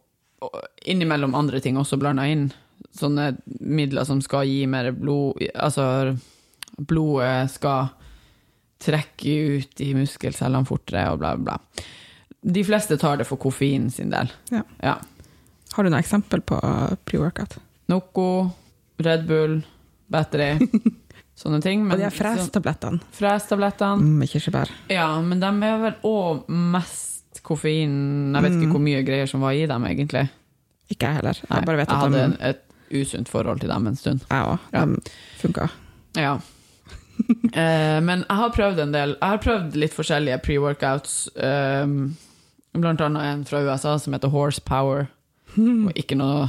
[0.44, 2.48] og innimellom andre ting også blanda inn.
[2.94, 6.16] Sånne midler som skal gi mer blod Altså,
[6.78, 7.92] blodet skal
[8.78, 11.56] trekke ut i muskelcellene fortere og bla, bla.
[12.38, 14.30] De fleste tar det for koffein sin del.
[14.54, 14.62] Ja.
[14.82, 14.94] ja.
[15.74, 16.58] Har du noe eksempel på
[17.08, 17.58] pre-workout?
[17.90, 18.28] Noco,
[19.02, 19.58] Red Bull,
[20.10, 20.58] battery,
[21.38, 21.84] sånne ting.
[21.84, 24.02] Og Men de her frestablettene Frestablettene.
[24.02, 24.72] mm, kirsebær.
[24.92, 29.40] Ja, men de er vel òg mest koffein Jeg vet ikke hvor mye greier som
[29.44, 30.26] var i dem, egentlig.
[30.90, 31.40] Ikke jeg heller.
[31.48, 32.64] Nei, Jeg bare vet jeg at hadde de et
[33.00, 34.24] usunt forhold til dem en stund.
[34.30, 34.58] Jeg òg.
[34.72, 34.84] Ja.
[34.84, 35.68] De funka.
[36.16, 36.38] Ja.
[37.52, 41.28] eh, men jeg har prøvd en del Jeg har prøvd litt forskjellige pre-workouts.
[41.36, 41.86] Eh,
[42.78, 45.08] blant annet en fra USA som heter Horsepower.
[45.58, 46.48] Og ikke noe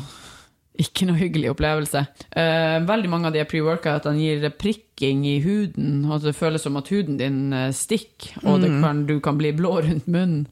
[0.79, 2.05] ikke noe hyggelig opplevelse.
[2.31, 6.91] Uh, veldig mange av de pre-workoutene gir prikking i huden, og det føles som at
[6.93, 10.47] huden din eh, stikker, og det kan, du kan bli blå rundt munnen.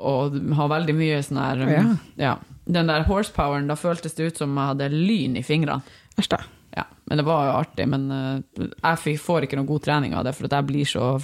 [0.00, 1.82] Og ha veldig mye sånn her um, Ja.
[2.20, 2.36] ja.
[2.70, 5.82] Den der horsepoweren, da føltes det ut som jeg hadde lyn i fingrene.
[6.16, 6.40] Æsj, da.
[6.76, 7.88] Ja, men det var jo artig.
[7.90, 11.16] Men uh, jeg får ikke noe god trening av det, for at jeg blir så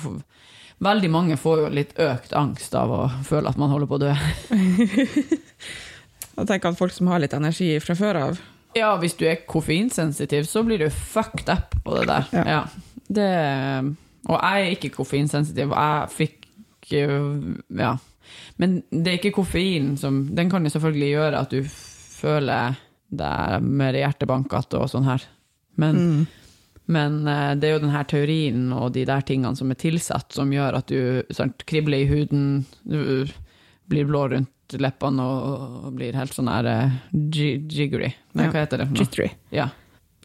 [0.76, 4.00] Veldig mange får jo litt økt angst av å føle at man holder på å
[4.02, 4.10] dø.
[6.36, 8.40] Jeg tenker at folk som har litt energi fra før av
[8.76, 12.26] Ja, hvis du er koffeinsensitiv, så blir du fucked up på det der.
[12.36, 12.44] Ja.
[12.56, 12.62] Ja.
[13.06, 13.28] Det,
[14.26, 16.48] og jeg er ikke koffeinsensitiv, jeg fikk
[16.98, 17.96] øh, Ja.
[18.58, 22.74] Men det er ikke koffein som Den kan jo selvfølgelig gjøre at du føler
[23.06, 25.22] deg mer hjertebankete og sånn her.
[25.78, 26.26] Men mm.
[26.86, 30.30] Men eh, det er jo den her teorien og de der tingene som er tilsatt,
[30.34, 33.26] som gjør at du sant, kribler i huden, du
[33.90, 38.14] blir blå rundt leppene og, og blir helt sånn her eh, jiggery.
[38.34, 38.50] Nei, Ja.
[38.50, 38.86] hva heter det?
[38.88, 39.04] for noe?
[39.04, 39.30] Jittery.
[39.52, 39.68] Ja.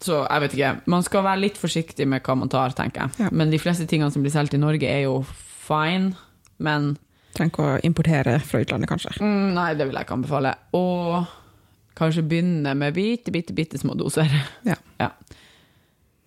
[0.01, 0.81] Så jeg vet ikke.
[0.89, 3.09] Man skal være litt forsiktig med hva man tar, tenker jeg.
[3.19, 3.29] Ja.
[3.31, 5.19] Men de fleste tingene som blir solgt i Norge, er jo
[5.67, 6.15] fine.
[6.57, 6.95] Men
[7.33, 9.13] Trenger ikke å importere fra utlandet, kanskje.
[9.21, 10.55] mm, nei, det vil jeg ikke anbefale.
[10.73, 11.27] Og
[11.95, 14.27] kanskje begynne med bitte, bitte, bitte små doser.
[14.65, 14.75] Ja.
[14.99, 15.11] ja.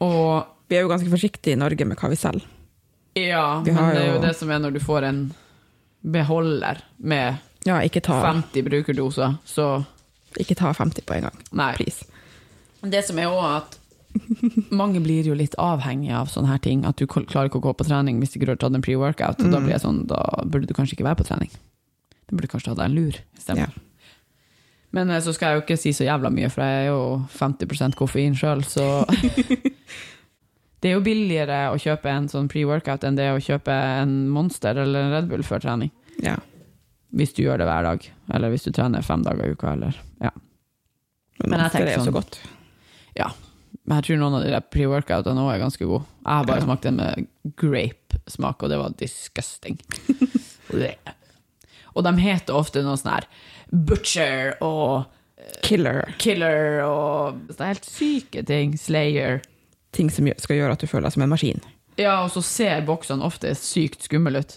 [0.00, 2.46] Og Vi er jo ganske forsiktige i Norge med hva vi selger.
[3.14, 5.34] Ja, Vi men det er jo- det som er når du får en
[6.02, 9.68] beholder med Ja, ikke ta, 50 brukerdoser, så
[10.40, 11.40] ikke ta 50 på en gang.
[11.56, 11.72] Nei.
[11.78, 12.04] Please.
[12.84, 13.78] Det som er òg at
[14.70, 16.84] mange blir jo litt avhengige av sånne her ting.
[16.86, 19.40] At du klarer ikke å gå på trening hvis ikke du har tatt en pre-workout.
[19.42, 19.50] Mm.
[19.54, 21.52] da blir jeg sånn, da burde du kanskje ikke være på trening.
[22.28, 23.74] Du burde kanskje ta deg en lur istedenfor.
[23.74, 23.90] Ja.
[24.94, 27.00] Men eh, så skal jeg jo ikke si så jævla mye, for jeg er jo
[27.34, 28.86] 50 koffein sjøl, så
[30.84, 34.76] Det er jo billigere å kjøpe en sånn pre-workout enn det å kjøpe en Monster
[34.82, 35.88] eller en Red Bull før trening.
[36.20, 36.34] Ja.
[37.14, 39.94] Hvis du gjør det hver dag, eller hvis du trener fem dager i uka, eller
[40.20, 40.30] ja.
[41.40, 42.40] Men, Men jeg tenker tenker er jo så sånn- godt.
[43.84, 46.04] Men jeg tror noen av de pre-workoutene òg er ganske gode.
[46.24, 46.64] Jeg har bare Ja.
[46.64, 47.26] smakt den med
[47.60, 49.78] grape-smak, og det var disgusting.
[51.94, 53.26] Og de heter ofte noe sånn her
[53.70, 55.04] Butcher og
[55.62, 56.08] Killer.
[56.18, 58.72] Killer og Det er helt syke ting.
[58.80, 59.42] Slayer.
[59.92, 61.60] Ting som skal gjøre at du føler deg som en maskin.
[62.00, 64.56] Ja, og så ser boksene ofte sykt skumle ut.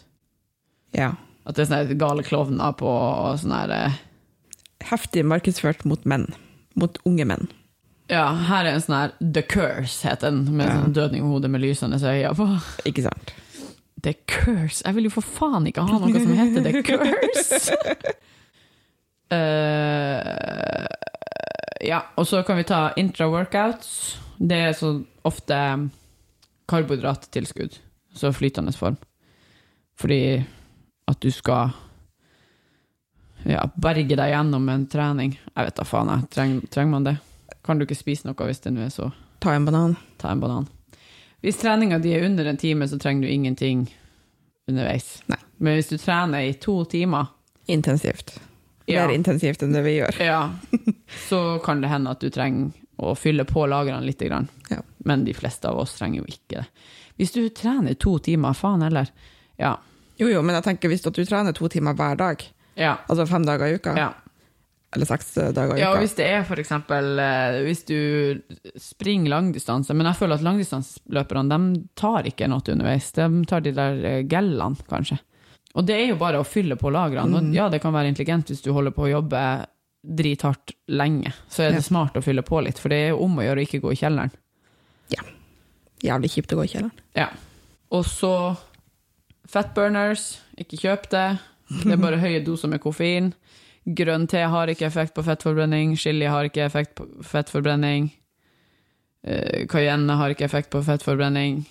[0.97, 1.11] Ja.
[1.47, 3.97] At det er sånne gale klovner på og sånn her eh,
[4.87, 6.27] Heftig markedsført mot menn.
[6.77, 7.47] Mot unge menn.
[8.11, 10.75] Ja, her er en sånn her The Curse, heter den, med Ja.
[10.83, 12.45] sånn dødninghode med lysende øyne på.
[12.87, 13.33] Ikke sant?
[14.05, 14.83] The Curse.
[14.85, 17.73] Jeg vil jo for faen ikke ha noe som heter The Curse!
[19.33, 20.85] uh,
[21.91, 23.89] ja, og så kan vi ta intra-workouts.
[24.37, 24.93] Det er så
[25.27, 25.57] ofte
[26.69, 27.79] karbohydrattilskudd,
[28.13, 28.97] så flytende form.
[29.97, 30.21] Fordi
[31.07, 31.69] at du skal
[33.47, 35.37] ja, berge deg gjennom en trening.
[35.55, 36.29] Jeg vet da faen, jeg.
[36.35, 37.15] Treng, trenger man det?
[37.63, 39.11] Kan du ikke spise noe hvis det nå er så
[39.43, 39.95] Ta en banan.
[40.17, 40.67] ta en banan.
[41.45, 43.85] Hvis treninga di er under en time, så trenger du ingenting
[44.67, 45.21] underveis.
[45.29, 45.37] Nei.
[45.57, 47.33] Men hvis du trener i to timer,
[47.67, 48.37] Intensivt.
[48.87, 49.01] Ja.
[49.03, 50.15] Mer intensivt enn det vi gjør.
[50.23, 50.53] ja,
[51.29, 52.71] så kan det hende at du trenger
[53.03, 54.23] å fylle på lagrene litt.
[54.23, 54.79] Ja.
[55.03, 56.65] Men de fleste av oss trenger jo ikke det.
[57.19, 59.11] Hvis du trener to timer, faen heller.
[59.59, 59.73] Ja.
[60.19, 62.43] Jo, jo, men jeg tenker hvis du trener to timer hver dag,
[62.77, 62.97] Ja.
[63.09, 64.07] altså fem dager i uka, ja.
[64.93, 68.41] eller seks dager i Ja, og uka hvis det er eksempel eh, Hvis du
[68.77, 73.11] springer langdistanse, men jeg føler at langdistanseløperne de tar ikke noe underveis.
[73.13, 75.19] De tar de der eh, gellene, kanskje.
[75.75, 77.37] Og det er jo bare å fylle på lagrene.
[77.37, 79.41] Og ja, det kan være intelligent hvis du holder på å jobbe
[80.07, 81.33] drithardt lenge.
[81.49, 81.89] Så er det Ja.
[81.89, 83.91] smart å fylle på litt, for det er jo om å gjøre å ikke gå
[83.93, 84.31] i kjelleren.
[85.13, 85.21] Ja.
[86.01, 86.91] Jævlig kjipt å gå i kjelleren.
[87.15, 87.27] Ja.
[87.91, 88.31] Og så
[89.51, 91.27] fatburners, ikke kjøp det.
[91.83, 93.33] Det er bare høye doser med koffein.
[93.87, 95.93] Grønn te har ikke effekt på fettforbrenning.
[95.99, 98.09] Chili har ikke effekt på fettforbrenning.
[99.27, 101.61] Eh, Cayenne har ikke effekt på fettforbrenning.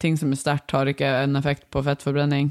[0.00, 2.50] Ting som er sterkt, har ikke en effekt på fettforbrenning.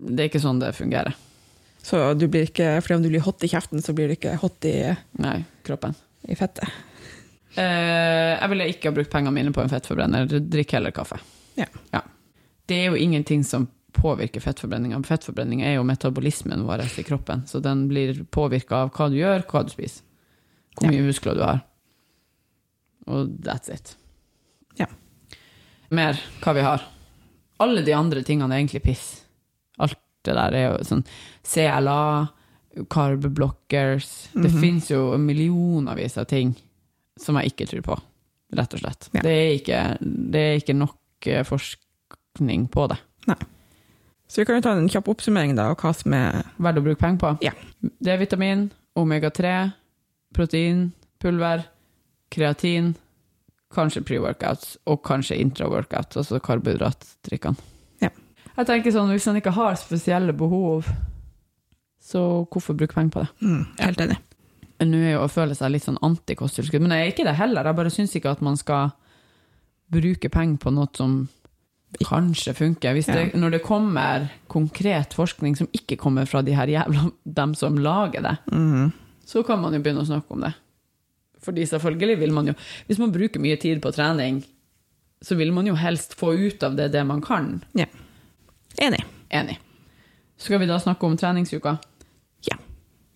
[0.00, 1.16] Det er ikke sånn det fungerer.
[1.82, 4.34] Så du blir ikke, fordi om du blir hot i kjeften, så blir du ikke
[4.42, 4.76] hot i,
[5.22, 5.94] Nei, kroppen.
[6.28, 6.68] i fettet.
[7.56, 10.28] Eh, jeg ville ikke ha brukt pengene mine på en fettforbrenner.
[10.52, 11.18] Drikk heller kaffe.
[11.58, 11.66] Ja.
[11.94, 12.02] Ja.
[12.70, 15.00] Det er jo ingenting som påvirker fettforbrenninga.
[15.06, 19.42] Fettforbrenning er jo metabolismen vår i kroppen, så den blir påvirka av hva du gjør,
[19.50, 20.04] hva du spiser.
[20.78, 21.64] Hvor mye muskler du har.
[23.10, 23.96] Og that's it.
[24.78, 24.86] Ja.
[25.90, 26.84] Mer hva vi har.
[27.60, 29.08] Alle de andre tingene er egentlig piss.
[29.82, 31.02] Alt det der er jo sånn
[31.42, 32.28] CLA,
[32.92, 34.60] carb blockers Det Mhm.
[34.60, 36.54] fins jo millionavis av ting
[37.18, 37.96] som jeg ikke tror på,
[38.54, 39.08] rett og slett.
[39.12, 39.20] Ja.
[39.26, 39.80] Det, er ikke,
[40.30, 41.42] det er ikke nok eh,
[42.36, 42.96] forskning på det.
[44.28, 46.82] Så vi kan jo ta en kjapp oppsummering da, av hva som er Verdt å
[46.84, 47.30] bruke penger på.
[47.42, 47.50] Ja.
[47.98, 49.70] D-vitamin, omega-3,
[50.34, 51.64] protein, pulver,
[52.30, 52.92] kreatin,
[53.74, 57.56] kanskje pre-workouts, og kanskje intra-workouts, altså karbohydratdrikkene.
[58.04, 58.10] Ja.
[58.56, 60.86] Jeg tenker sånn, Hvis man ikke har spesielle behov,
[62.00, 63.28] så hvorfor bruke penger på det?
[63.42, 64.18] mm, Helt enig.
[64.80, 67.66] Nå er jo å føle seg litt sånn anti-kosttilskudd, men jeg er ikke det heller.
[67.66, 68.94] Jeg bare syns ikke at man skal
[69.90, 71.18] bruke penger på noe som
[71.98, 72.92] kanskje funker.
[72.92, 77.54] Hvis det, Når det kommer konkret forskning som ikke kommer fra de her jævla dem
[77.54, 78.92] som lager det, mm.
[79.26, 80.52] så kan man jo begynne å snakke om det.
[81.40, 82.54] Fordi selvfølgelig vil man jo
[82.86, 84.44] Hvis man bruker mye tid på trening,
[85.22, 87.62] så vil man jo helst få ut av det det man kan.
[87.74, 87.86] Ja.
[88.80, 89.04] Enig.
[89.30, 89.58] Enig.
[90.36, 91.76] Skal vi da snakke om treningsuka?
[92.48, 92.56] Ja.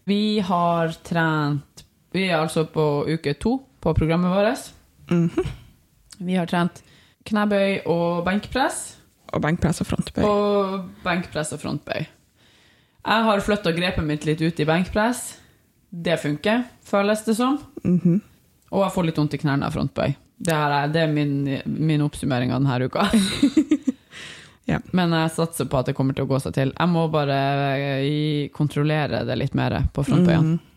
[0.04, 4.72] Vi har trent Vi er altså på uke to på programmet vårt.
[5.10, 5.46] Mhm.
[6.18, 6.82] Vi har trent
[7.28, 8.82] knebøy og benkpress.
[9.34, 10.24] Og benkpress og frontbøy.
[10.28, 12.04] Og benkpress og frontbøy.
[13.04, 15.24] Jeg har flytta grepet mitt litt ut i benkpress.
[15.90, 17.58] Det funker, føles det som.
[17.84, 18.20] Mhm.
[18.74, 20.14] Og jeg får litt vondt i knærne av frontbøy.
[20.44, 21.34] Det, er, det er min,
[21.64, 23.08] min oppsummering av denne uka.
[24.64, 24.78] Ja.
[24.96, 26.70] Men jeg satser på at det kommer til å gå seg til.
[26.72, 27.34] Jeg må bare
[28.00, 30.54] eh, kontrollere det litt mer på frontbøyene.
[30.54, 30.70] Mhm.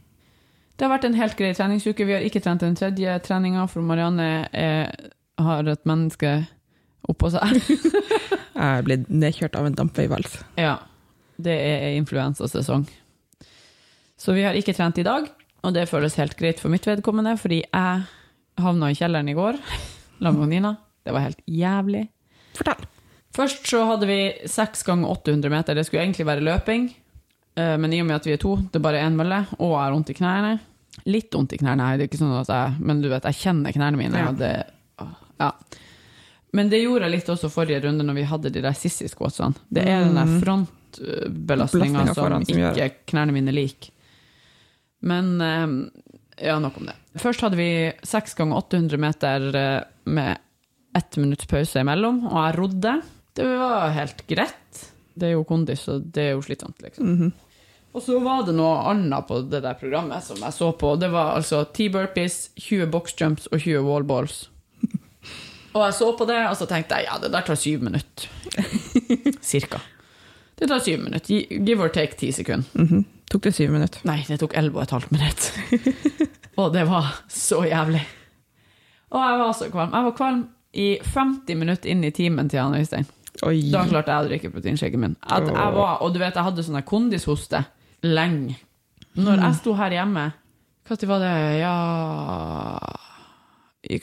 [0.77, 2.05] Det har vært en helt grei treningsuke.
[2.05, 4.91] Vi har ikke trent den tredje treninga, for Marianne er,
[5.37, 6.31] har et menneske
[7.07, 7.57] oppå seg.
[8.57, 10.39] Jeg er blitt nedkjørt av en dampveivals.
[10.57, 10.77] ja,
[11.37, 12.87] det er influensasesong.
[14.17, 15.27] Så vi har ikke trent i dag,
[15.61, 18.07] og det føles helt greit for mitt vedkommende, fordi jeg
[18.57, 19.59] havna i kjelleren i går
[20.17, 20.71] sammen med Nina.
[21.05, 22.07] Det var helt jævlig.
[22.57, 22.87] Fortell.
[23.37, 24.17] Først så hadde vi
[24.49, 25.77] 6 ganger 800 meter.
[25.77, 26.87] Det skulle egentlig være løping,
[27.61, 29.75] eh, men i og med at vi er to, det er bare én mølle, og
[29.75, 30.55] jeg har vondt i knærne
[31.05, 33.75] Litt vondt i knærne, det er ikke sånn at jeg Men du vet, jeg kjenner
[33.75, 34.31] knærne mine, Ja.
[34.33, 34.49] og det
[35.39, 35.51] Ja.
[36.53, 39.53] Men det gjorde jeg litt også forrige runde, når vi hadde de der sissy squatsene.
[39.69, 40.41] Det er den der Mhm.
[40.41, 43.91] frontbelastninga som, som ikke gjør knærne mine liker.
[45.01, 46.95] Men eh, ja, nok om det.
[47.21, 47.69] Først hadde vi
[48.03, 50.37] 6 ganger 800 meter eh, med
[50.97, 52.95] ett minutts pause imellom, og jeg rodde.
[53.37, 54.85] Det var helt greit.
[55.17, 57.11] Det er jo kondis, og det er jo slitsomt, liksom.
[57.13, 57.33] Mhm.
[57.97, 60.91] Og så var det noe annet på det der programmet som jeg så på.
[61.01, 64.47] Det var altså 10 burpees, 20 boxjumps og 20 wallballs.
[65.77, 68.27] Og jeg så på det, og så tenkte jeg ja, det der tar syv minutter.
[69.51, 69.79] Cirka.
[70.57, 71.45] Det tar syv minutter.
[71.67, 72.65] Give or take ti sekunder.
[72.73, 73.05] Mhm.
[73.27, 73.99] Tok det syv minutter?
[74.07, 75.47] Nei, det tok elleve og et halvt minutt.
[76.61, 78.05] og det var så jævlig.
[79.11, 79.91] Og jeg var så kvalm.
[79.93, 83.09] Jeg var kvalm i 50 minutter inn i timen til Jan Øystein.
[83.45, 83.59] Oi.
[83.73, 85.17] Da klarte jeg å drikke proteinshaken min.
[85.21, 87.61] At jeg var, og du vet, jeg hadde sånn kondishoste
[88.07, 88.55] lenge.
[89.17, 90.27] Når jeg sto her hjemme
[90.87, 91.35] Når var det?
[91.59, 91.75] Ja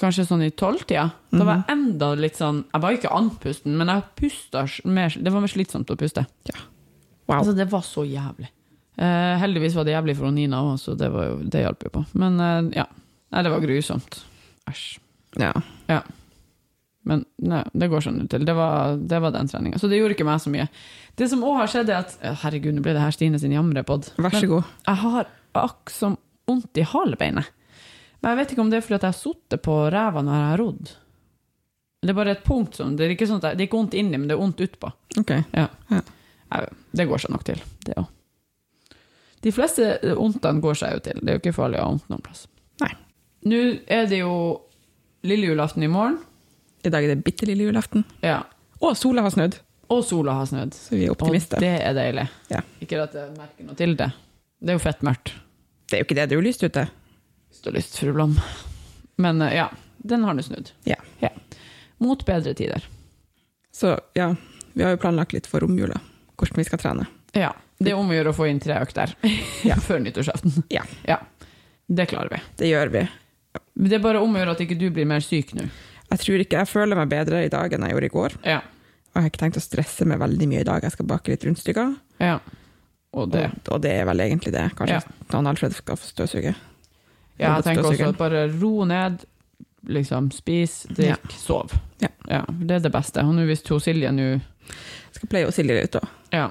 [0.01, 1.07] Kanskje sånn i tolvtida.
[1.35, 5.33] Da var jeg enda litt sånn Jeg var ikke andpusten, men jeg pusta mer Det
[5.35, 6.25] var mer slitsomt å puste.
[7.27, 7.39] Wow.
[7.39, 8.51] Altså, det var så jævlig.
[9.01, 11.95] Eh, heldigvis var det jævlig for Nina òg, så det, var jo, det hjalp jo
[11.95, 12.05] på.
[12.21, 12.85] Men eh, ja.
[13.35, 14.21] Nei, det var grusomt.
[14.71, 14.85] Æsj.
[15.41, 15.55] ja.
[15.91, 16.03] Ja.
[17.05, 18.47] Men nei, det går sånn ut til.
[18.49, 19.81] Det var, det var den treninga.
[19.81, 20.65] Så det gjorde ikke meg så mye.
[21.19, 23.53] Det som òg har skjedd, er at eh, Herregud, nå ble det her Stine sin
[23.53, 24.09] jamrepod.
[24.17, 24.63] Vær så Men.
[24.87, 25.29] Jeg har
[25.61, 26.17] akk som
[26.49, 27.51] vondt i halebeinet.
[28.25, 30.39] Men jeg vet ikke om det er fordi at jeg har sittet på ræva når
[30.39, 30.93] jeg har rodd.
[32.05, 33.79] Det er bare et punkt som Det er ikke, sånn at jeg, det er ikke
[33.83, 34.91] vondt inni, men det er vondt utpå.
[35.21, 35.45] Okay.
[35.53, 35.69] Ja.
[35.93, 36.01] Ja.
[36.55, 38.07] Jeg- Det går seg nok til, det òg.
[39.45, 41.21] De fleste vondtene går seg jo til.
[41.21, 42.47] Det er jo ikke farlig å ha vondt noen plass.
[42.81, 42.93] Nei.
[43.45, 43.61] Nå
[43.93, 44.61] er det jo
[45.23, 46.19] lille julaften i morgen.
[46.85, 48.05] I dag er det bitte lille julaften.
[48.23, 48.43] Ja.
[48.81, 49.59] Og sola har snudd,
[49.91, 50.73] Og sola har snudd.
[50.73, 51.19] så vi er Og
[51.61, 52.29] det er deilig.
[52.51, 52.61] Ja.
[52.81, 54.13] Ikke at jeg merker noe til det.
[54.61, 55.33] Det er jo fett mørkt,
[55.89, 56.89] Det er jo ikke det, det er jo lyst ute.
[57.65, 58.37] Du lyst, fru Blom.
[59.17, 59.69] Men eh, ja,
[60.05, 60.71] den har nå snudd.
[60.89, 60.97] Ja.
[62.03, 62.85] Mot bedre tider.
[63.73, 64.35] Så ja,
[64.75, 66.01] vi har jo planlagt litt for romjula,
[66.37, 67.07] hvordan vi skal trene.
[67.35, 67.53] Ja.
[67.79, 69.17] Det er om å gjøre å få inn tre økter
[69.71, 69.75] Ja.
[69.83, 70.61] før nyttårsaften.
[70.71, 70.85] Ja.
[71.09, 71.17] ja.
[71.91, 72.43] Det klarer vi.
[72.61, 73.03] Det gjør vi.
[73.75, 75.67] Det er bare om å gjøre at ikke du blir mer syk nå.
[76.13, 78.37] Jeg tror ikke jeg føler meg bedre i dag enn jeg gjorde i går.
[78.47, 78.61] Ja.
[78.63, 80.85] Og jeg har ikke tenkt å stresse meg veldig mye i dag.
[80.87, 81.97] Jeg skal bake litt rundstykker.
[82.23, 82.37] ja.
[83.15, 83.45] Og det.
[83.47, 84.63] Og, og det er vel egentlig det.
[84.75, 84.97] Kanskje
[85.31, 86.51] han Alfred skal få støvsuge.
[87.39, 89.25] Ja, jeg tenker også bare ro ned,
[89.91, 91.75] liksom spis, drikk, sov.
[92.01, 92.45] Ja.
[92.47, 93.25] Det er det beste.
[93.27, 94.29] Og nå hvis to Silje nå
[95.15, 96.07] skal pleie Silje litt òg.
[96.35, 96.47] ja,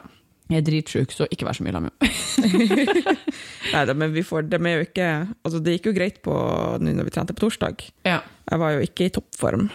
[0.51, 3.15] Jeg er dritsjuk, så ikke vær så mye sammen med henne.
[3.73, 5.07] Nei da, men vi får dem er jo ikke
[5.45, 6.33] Altså, det gikk jo greit på
[6.83, 7.81] nå når vi trente på torsdag.
[8.05, 8.19] Ja.
[8.51, 9.69] Jeg var jo ikke i toppform.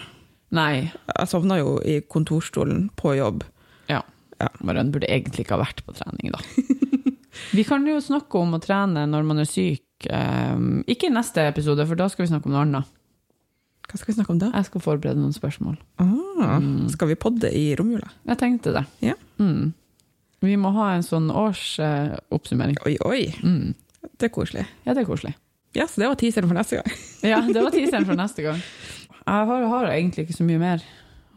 [0.55, 0.87] Nei.
[1.09, 3.43] Jeg sovna jo i kontorstolen på jobb.
[3.89, 4.03] Ja.
[4.39, 4.47] Ja.
[4.63, 6.39] Mariann burde egentlig ikke ha vært på trening, da.
[7.57, 9.83] vi kan jo snakke om å trene når man er syk.
[10.07, 12.95] Um, ikke i neste episode, for da skal vi snakke om noe annet.
[13.89, 14.51] Hva skal vi snakke om da?
[14.53, 15.75] Jeg skal forberede noen spørsmål.
[15.99, 16.61] Ah,
[16.93, 18.11] Skal vi podde i romjula?
[18.29, 18.83] Jeg tenkte det.
[19.03, 19.15] Ja.
[19.41, 19.71] Mm.
[20.45, 22.77] Vi må ha en sånn årsoppsummering.
[22.85, 23.23] Oi, oi.
[23.43, 23.73] mm.
[24.19, 24.63] Det er koselig.
[24.85, 25.33] Ja, det er koselig.
[25.75, 26.93] Ja, så det var teaseren for neste gang.
[27.31, 28.61] Ja, det var teaseren for neste gang.
[29.29, 30.85] Jeg har, har egentlig ikke så mye mer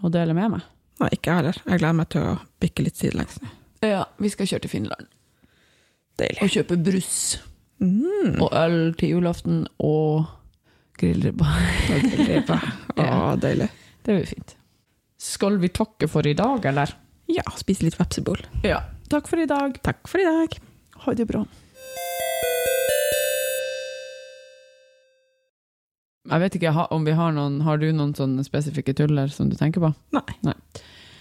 [0.04, 0.68] å dele med meg.
[1.02, 1.58] Nei, ikke jeg heller.
[1.66, 3.40] Jeg gleder meg til å bikke litt sidelengs.
[3.84, 5.08] Ja, vi skal kjøre til Finland
[6.20, 6.38] Deilig.
[6.44, 7.16] og kjøpe brus
[7.82, 8.38] Mm.
[8.38, 10.28] og øl til julaften og
[11.00, 11.48] grillribba.
[11.90, 12.58] Og grillribbe.
[13.02, 13.06] Å,
[13.42, 13.68] deilig.
[14.06, 14.54] Det blir fint.
[15.22, 16.94] Skal vi takke for i dag, eller?
[17.30, 18.40] Ja, spise litt vepsebol.
[18.66, 18.80] Ja.
[19.10, 19.76] Takk for i dag.
[19.84, 20.56] Takk for i dag.
[21.04, 21.42] Ha det bra.
[26.32, 29.56] Jeg vet ikke om vi har noen Har du noen sånne spesifikke tuller som du
[29.58, 29.90] tenker på?
[30.14, 30.38] Nei.
[30.46, 30.54] Nei.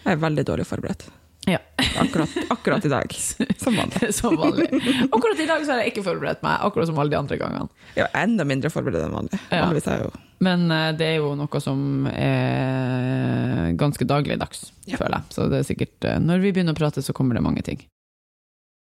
[0.05, 1.07] Jeg er veldig dårlig forberedt.
[1.49, 1.57] Ja.
[1.97, 3.13] Akkurat, akkurat i dag.
[3.63, 4.13] Som vanlig.
[4.13, 4.67] som vanlig.
[5.11, 7.65] Akkurat i dag så har jeg ikke forberedt meg, akkurat som alle de andre gangene.
[7.97, 9.39] Er enda mindre forberedt enn vanlig.
[9.49, 9.65] Ja.
[10.03, 10.11] Jo
[10.45, 14.97] Men eh, det er jo noe som er ganske dagligdags, Ja.
[15.01, 15.33] føler jeg.
[15.33, 17.81] Så det er sikkert eh, Når vi begynner å prate, så kommer det mange ting.